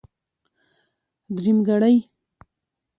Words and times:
درېمګړی. 1.35 1.95